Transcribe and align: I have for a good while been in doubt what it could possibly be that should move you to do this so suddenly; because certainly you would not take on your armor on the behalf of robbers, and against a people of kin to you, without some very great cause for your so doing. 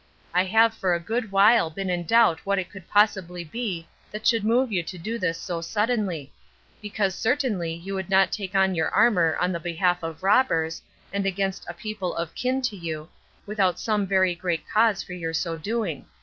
I 0.33 0.45
have 0.45 0.73
for 0.73 0.95
a 0.95 0.99
good 0.99 1.31
while 1.31 1.69
been 1.69 1.91
in 1.91 2.05
doubt 2.07 2.39
what 2.43 2.57
it 2.57 2.71
could 2.71 2.87
possibly 2.89 3.43
be 3.43 3.87
that 4.11 4.25
should 4.25 4.43
move 4.43 4.71
you 4.71 4.81
to 4.81 4.97
do 4.97 5.19
this 5.19 5.37
so 5.39 5.61
suddenly; 5.61 6.33
because 6.81 7.13
certainly 7.13 7.75
you 7.75 7.93
would 7.93 8.09
not 8.09 8.31
take 8.31 8.55
on 8.55 8.73
your 8.73 8.89
armor 8.89 9.37
on 9.39 9.51
the 9.51 9.59
behalf 9.59 10.01
of 10.01 10.23
robbers, 10.23 10.81
and 11.13 11.27
against 11.27 11.69
a 11.69 11.75
people 11.75 12.15
of 12.15 12.33
kin 12.33 12.63
to 12.63 12.75
you, 12.75 13.09
without 13.45 13.79
some 13.79 14.07
very 14.07 14.33
great 14.33 14.67
cause 14.67 15.03
for 15.03 15.13
your 15.13 15.33
so 15.35 15.55
doing. 15.55 16.07